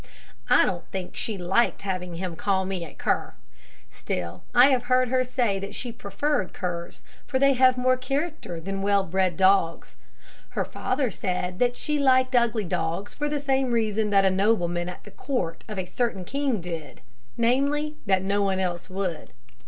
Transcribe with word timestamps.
I 0.49 0.65
don't 0.65 0.87
think 0.89 1.15
she 1.15 1.37
liked 1.37 1.83
having 1.83 2.15
him 2.15 2.35
call 2.35 2.65
me 2.65 2.83
a 2.83 2.95
cur; 2.95 3.35
still, 3.91 4.41
I 4.51 4.69
have 4.69 4.85
heard 4.85 5.09
her 5.09 5.23
say 5.23 5.59
that 5.59 5.75
she 5.75 5.91
preferred 5.91 6.53
curs, 6.53 7.03
for 7.27 7.37
they 7.37 7.53
have 7.53 7.77
more 7.77 7.97
character 7.97 8.59
than 8.59 8.81
well 8.81 9.03
bred 9.03 9.37
dogs. 9.37 9.95
Her 10.57 10.65
father 10.65 11.11
said 11.11 11.59
that 11.59 11.75
she 11.77 11.99
liked 11.99 12.35
ugly 12.35 12.65
dogs 12.65 13.13
for 13.13 13.29
the 13.29 13.39
same 13.39 13.73
reason 13.73 14.09
that 14.09 14.25
a 14.25 14.31
nobleman 14.31 14.89
at 14.89 15.03
the 15.03 15.11
court 15.11 15.63
of 15.67 15.77
a 15.77 15.85
certain 15.85 16.25
king 16.25 16.61
did 16.61 17.01
namely, 17.37 17.95
that 18.07 18.23
no 18.23 18.41
one 18.41 18.57
else 18.59 18.89
would. 18.89 19.33